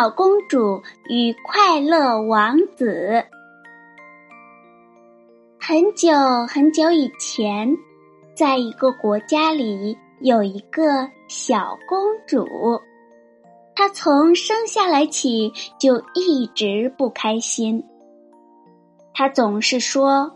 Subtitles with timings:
[0.00, 3.22] 小公主与快乐王子。
[5.60, 6.10] 很久
[6.48, 7.76] 很久以前，
[8.34, 12.46] 在一个国家里，有一个小公主。
[13.74, 17.84] 她从生下来起就一直不开心。
[19.12, 20.32] 她总是说：“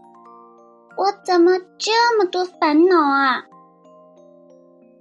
[0.99, 3.47] 我怎么这么多烦恼啊？”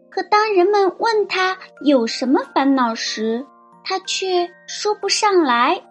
[0.09, 3.45] 可当人们问她有什么烦恼时，
[3.83, 5.81] 他却说不上来。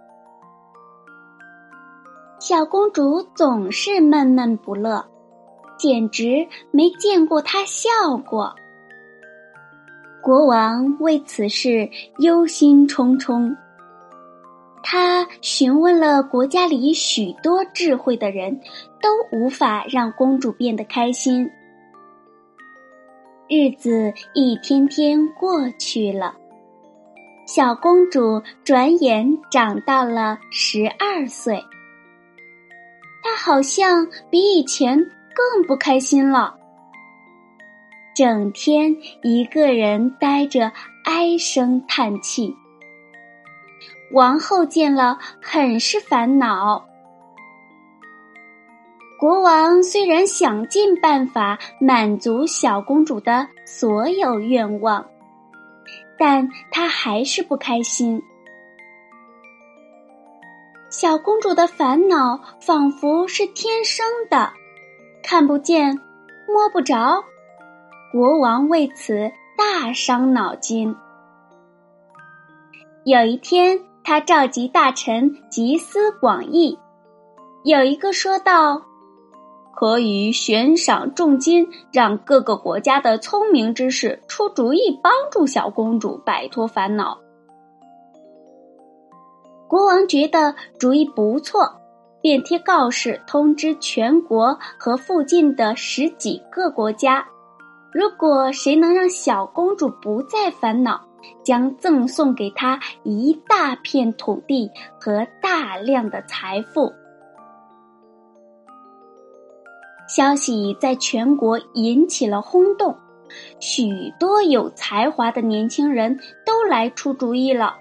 [2.38, 5.04] 小公主总是闷闷不乐，
[5.78, 8.54] 简直没见过她笑过。
[10.20, 13.56] 国王为此事忧心忡忡，
[14.82, 18.60] 他询问了国家里许多智慧的人，
[19.00, 21.48] 都无法让公主变得开心。
[23.48, 26.34] 日子一天天过去了。
[27.54, 31.62] 小公主转眼长到了十二岁，
[33.22, 34.98] 她好像比以前
[35.34, 36.54] 更不开心了，
[38.16, 40.72] 整天一个人呆着，
[41.04, 42.56] 唉声叹气。
[44.12, 46.82] 王后见了，很是烦恼。
[49.20, 55.04] 国王虽然想尽办法满足小公主的所有愿望。
[56.22, 58.22] 但她还是不开心。
[60.88, 64.52] 小公主的烦恼仿佛是天生的，
[65.20, 65.98] 看不见，
[66.46, 67.24] 摸不着。
[68.12, 70.94] 国王为此大伤脑筋。
[73.04, 76.78] 有一天，他召集大臣集思广益，
[77.64, 78.80] 有一个说道。
[79.74, 87.18] 可以悬赏重金，让各个国家的聪明之士出主意，帮助小公主摆脱烦恼。
[89.68, 91.72] 国王觉得主意不错，
[92.20, 97.26] 便贴告示通知全国和附近的十几个国家：
[97.90, 101.00] 如果谁能让小公主不再烦恼，
[101.42, 106.92] 将赠送给她一大片土地和大量的财富。
[110.14, 112.98] 消息在全国引起了轰动，
[113.60, 117.78] 许多有才华的年轻人都来出主意了。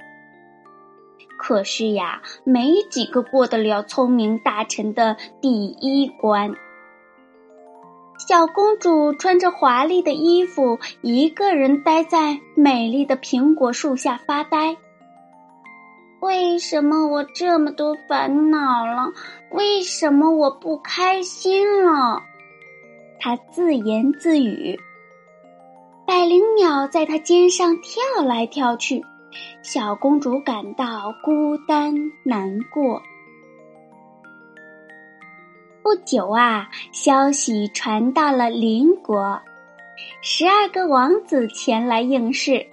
[1.37, 6.53] 可是呀，没几个过得了聪明大臣的第一关。
[8.17, 14.77] 小公主穿着华丽的衣服，一个人待在美丽的苹果树下发呆。
[16.21, 19.11] 为什么我这么多烦恼了？
[19.49, 22.21] 为什么我不开心了？
[23.19, 24.79] 他自言自语。
[26.05, 29.03] 百灵鸟在他肩上跳来跳去，
[29.63, 33.01] 小公主感到孤单难过。
[35.81, 39.41] 不久啊，消息传到了邻国，
[40.21, 42.67] 十二个王子前来应试。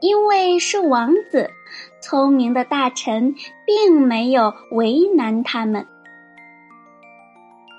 [0.00, 1.50] 因为是王子，
[2.04, 3.34] 聪明的大臣
[3.64, 5.86] 并没有为难他们。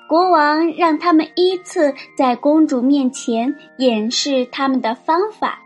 [0.09, 5.59] 国王让他们依次在公主面前演示他们的方法。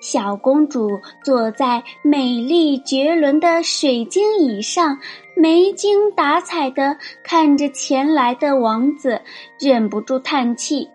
[0.00, 4.98] 小公主坐在美丽绝伦的水晶椅上，
[5.34, 9.22] 没精打采的看着前来的王子，
[9.58, 10.88] 忍不住叹气。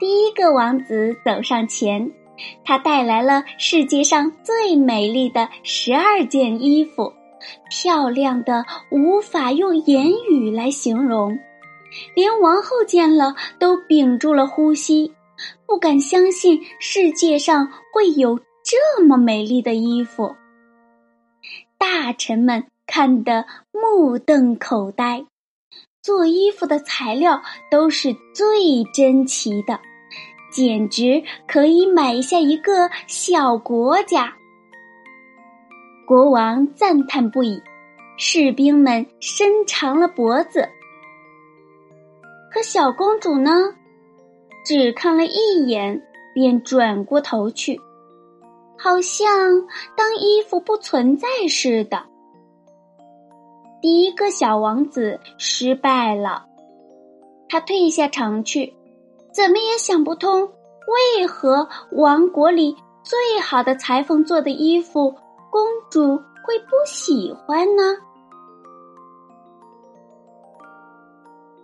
[0.00, 2.12] 第一个王子走上前，
[2.64, 7.12] 他带来了世界上最美丽的十二件衣服，
[7.70, 11.38] 漂亮的无法用言语来形容，
[12.14, 15.12] 连王后见了都屏住了呼吸，
[15.66, 20.34] 不敢相信世界上会有这么美丽的衣服。
[21.78, 25.24] 大臣们看得目瞪口呆，
[26.02, 29.80] 做衣服的材料都是最珍奇的。
[30.50, 34.34] 简直可以买下一个小国家。
[36.06, 37.62] 国王赞叹不已，
[38.16, 40.68] 士兵们伸长了脖子。
[42.50, 43.74] 可小公主呢，
[44.64, 46.02] 只看了一眼，
[46.34, 47.78] 便转过头去，
[48.78, 49.28] 好像
[49.94, 52.06] 当衣服不存在似的。
[53.82, 56.46] 第一个小王子失败了，
[57.50, 58.74] 他退下场去，
[59.32, 65.14] 怎么也想不通，为何王国里最好的裁缝做的衣服，
[65.50, 66.20] 公主。
[66.48, 67.82] 会不喜欢呢？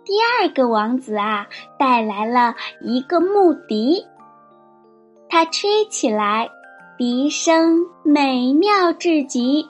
[0.03, 1.47] 第二个王子啊，
[1.79, 4.05] 带来了一个木笛，
[5.27, 6.47] 他吹起来，
[6.99, 9.67] 笛声美妙至极。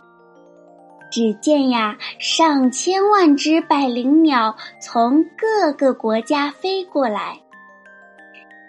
[1.10, 7.40] 只见呀，上千万只百灵鸟从各个国家飞过来，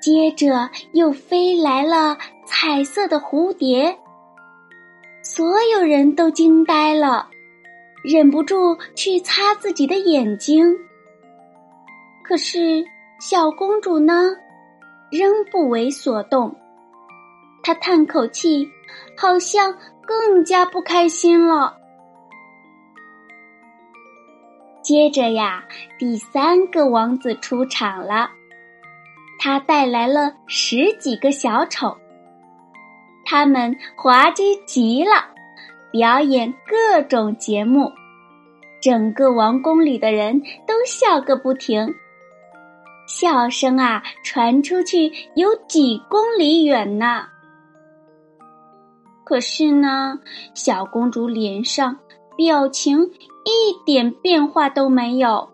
[0.06, 3.98] 接着又飞来了彩色的蝴蝶。
[5.20, 7.28] 所有人都惊呆了，
[8.04, 10.76] 忍不住去擦自己的眼睛。
[12.22, 12.84] 可是
[13.18, 14.30] 小公主呢，
[15.10, 16.54] 仍不为所动。
[17.64, 18.64] 她叹口气，
[19.18, 19.74] 好像
[20.06, 21.76] 更加不开心了。
[24.82, 25.64] 接着呀，
[25.98, 28.30] 第三个王子出场了，
[29.38, 31.96] 他带来了十几个小丑。
[33.24, 35.10] 他们滑稽极了，
[35.90, 37.90] 表演各种节目，
[38.80, 41.92] 整个王宫里的人都笑个不停，
[43.08, 47.26] 笑声啊传出去有几公里远呢。
[49.24, 50.20] 可是呢，
[50.54, 51.98] 小公主脸上
[52.36, 53.02] 表情
[53.44, 55.48] 一点变化都没有，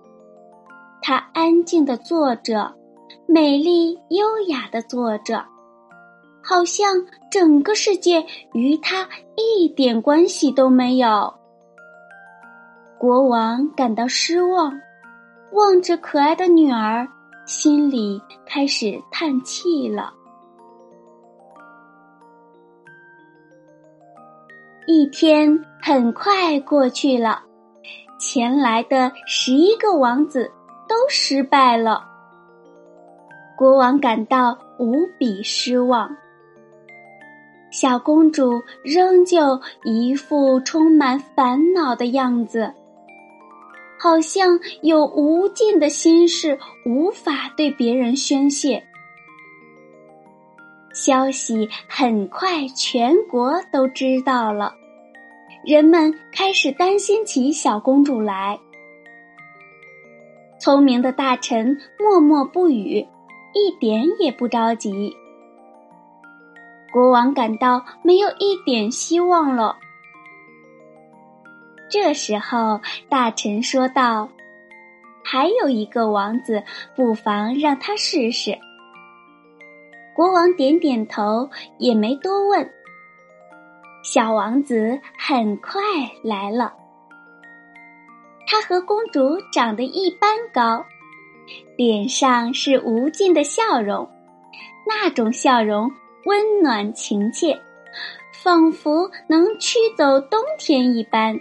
[1.01, 2.75] 她安静的坐着，
[3.27, 5.45] 美丽优雅的坐着。
[6.45, 11.33] 好像整个世界与他一点关系都没有。
[12.99, 14.73] 国王感到失望，
[15.53, 17.07] 望着可爱的女儿，
[17.47, 20.13] 心里开始叹气了。
[24.89, 27.41] 一天很快过去了，
[28.19, 30.51] 前来的十一个王子
[30.89, 32.05] 都失败了，
[33.57, 36.17] 国王感到无比失望。
[37.71, 42.75] 小公主仍旧一副充满烦恼的样子，
[43.99, 48.83] 好像有无尽的心事无法对别人宣泄。
[50.93, 54.75] 消息很快全国都知道了，
[55.65, 58.59] 人们开始担心起小公主来。
[60.61, 63.07] 聪明的大臣默默不语，
[63.55, 65.17] 一点也不着急。
[66.93, 69.79] 国王感到没有一点希望了。
[71.91, 74.29] 这时候，大臣说道
[75.25, 76.63] ：“还有一个王子，
[76.97, 78.59] 不妨让他试试。”
[80.15, 81.49] 国王点点头，
[81.79, 82.71] 也没多问。
[84.03, 85.81] 小王子很快
[86.23, 86.75] 来了，
[88.47, 90.85] 他和公主长得一般高，
[91.85, 94.09] 脸上是无尽的笑容，
[94.87, 95.91] 那种笑容。
[96.27, 97.61] 温暖情切，
[98.45, 101.37] 仿佛能驱走冬天一般。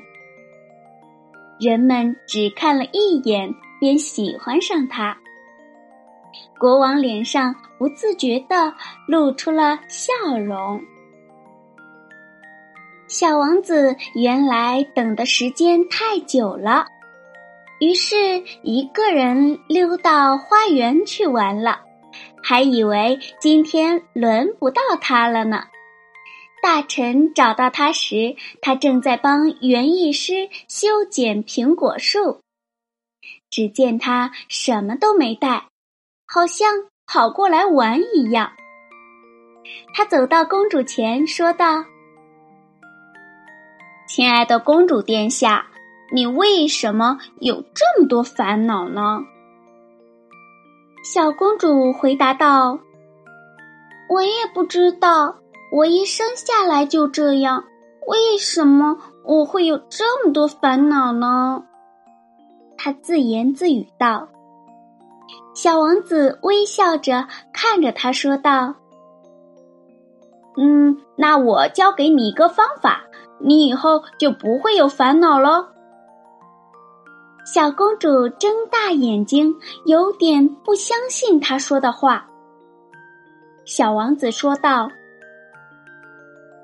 [1.60, 5.16] 人们只看了一眼，便喜欢上他。
[6.58, 8.74] 国王脸上不自觉地
[9.08, 10.82] 露出了笑容。
[13.06, 16.88] 小王子原来等的时间太久了，
[17.82, 18.16] 于是
[18.62, 21.82] 一个人溜到花园去玩了。
[22.44, 25.66] 还以为今天轮不到他了呢。
[26.62, 32.42] 大臣找到他时，他正在帮园艺师修剪苹果树。
[33.50, 35.68] 只见他什么都没带，
[36.28, 36.70] 好像
[37.08, 38.54] 跑过来玩一样。
[39.96, 41.86] 他走到公主前，说道
[44.08, 45.71] ：“亲爱的公主殿下，
[46.14, 49.22] 你为什么有这么多烦恼呢？”
[51.04, 52.80] 小公主回答道
[54.10, 55.38] ：“我也不知道，
[55.72, 57.64] 我一生下来就这样，
[58.08, 61.64] 为什么我会有这么多烦恼呢？”
[62.78, 64.28] 她自言自语道。
[65.54, 68.76] 小王子微笑着看着她说道
[70.56, 73.04] ：“嗯，那我教给你一个方法，
[73.40, 75.74] 你以后就不会有烦恼了。”
[77.44, 79.56] 小公主睁大眼睛，
[79.86, 82.28] 有点不相信他说的话。
[83.66, 84.90] 小王子说道：“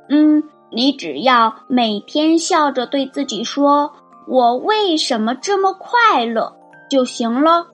[0.09, 3.91] 嗯，你只要每天笑着对自己说
[4.27, 6.55] 我为什么这么快乐
[6.89, 7.67] 就行了。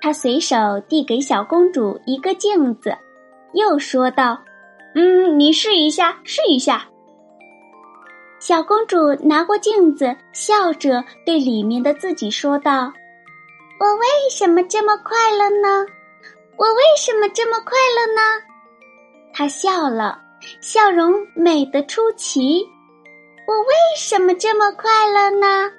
[0.00, 0.56] 他随手
[0.88, 2.96] 递给小公主一个镜子，
[3.54, 4.38] 又说道
[4.94, 6.86] ：“嗯，你试一下，试一下。”
[8.38, 12.92] 小公主拿过镜子，笑着对里面的自己说道
[13.80, 15.86] ：“我为什么这么快乐呢？
[16.56, 18.22] 我为什么这么快乐呢？”
[19.32, 20.20] 她笑了，
[20.60, 22.62] 笑容美得出奇。
[23.48, 25.70] 我为什么这么快乐呢？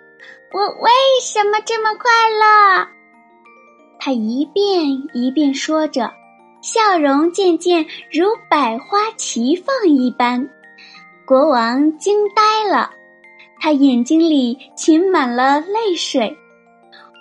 [0.52, 2.88] 我为什么这么快乐？
[4.00, 6.12] 她一遍一遍说着，
[6.62, 10.50] 笑容渐渐如百花齐放一般。
[11.28, 12.90] 国王惊呆了，
[13.60, 16.34] 他眼睛里噙满了泪水。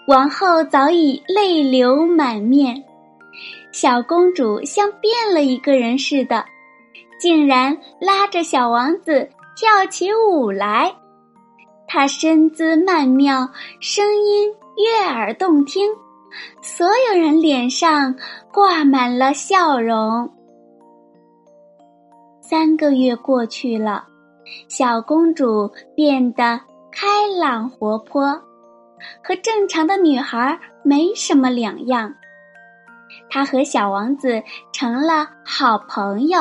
[0.06, 2.84] 王后早已泪流满面，
[3.72, 6.44] 小公主像变了一个人似的，
[7.18, 10.94] 竟然拉着小王子跳起舞来。
[11.88, 13.48] 她身姿曼妙，
[13.80, 15.90] 声音悦耳动听，
[16.62, 18.14] 所有人脸上
[18.52, 20.30] 挂满了笑容。
[22.48, 24.06] 三个月过去了，
[24.68, 26.60] 小公主变得
[26.92, 28.40] 开朗活泼，
[29.20, 32.14] 和正常的女孩没什么两样。
[33.28, 34.40] 她和小王子
[34.72, 36.38] 成了好朋友，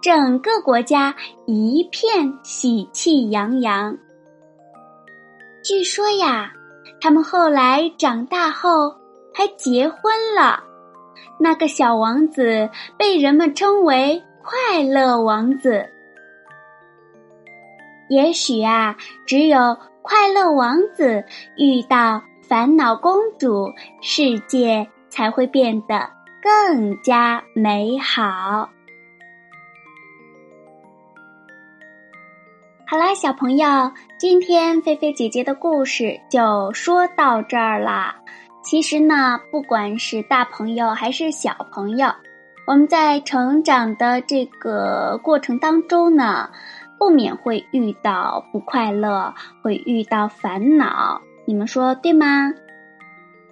[0.00, 1.14] 整个国家
[1.46, 3.94] 一片喜气洋洋。
[5.62, 6.50] 据说呀，
[6.98, 8.96] 他们后来长大后
[9.34, 10.64] 还结婚了。
[11.38, 14.22] 那个小王子被人们称为。
[14.50, 15.88] 快乐王子，
[18.08, 21.24] 也许啊，只有快乐王子
[21.56, 26.10] 遇到烦恼公主，世界才会变得
[26.42, 28.68] 更加美好。
[32.88, 38.16] 好啦，小朋友，今天菲菲姐姐的故事就说到这儿啦。
[38.64, 42.08] 其实呢，不管是大朋友还是小朋友。
[42.66, 46.50] 我们在成长的这个过程当中呢，
[46.98, 52.52] 不免会遇到不快乐，会遇到烦恼，你们说对吗？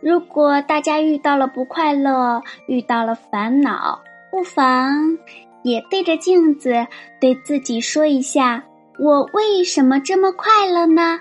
[0.00, 4.00] 如果大家遇到了不快乐，遇到了烦恼，
[4.30, 5.18] 不妨
[5.64, 6.86] 也对着镜子
[7.20, 8.62] 对自己说一下
[9.00, 11.18] ：“我为什么这么快乐呢？”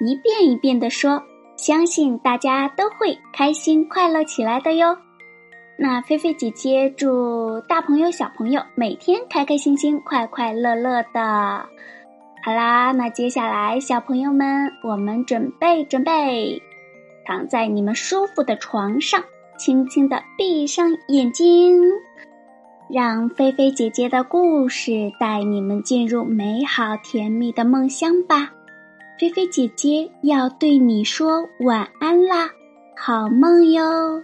[0.00, 1.22] 一遍一遍的说，
[1.56, 4.96] 相信大家都会开心快乐起来的哟。
[5.80, 11.64] 那菲菲姐姐祝大朋友小朋友每天开开心心、快快乐乐的。
[12.42, 16.60] 好啦，那接下来小朋友们，我们准备准备，
[17.24, 19.22] 躺在你们舒服的床上，
[19.56, 21.80] 轻轻的闭上眼睛，
[22.90, 28.50] 让菲菲姐姐的故事带你们进入美好甜蜜的梦乡吧。
[29.16, 32.50] 菲菲姐姐要对你说晚安啦，
[32.96, 34.20] 好梦哟。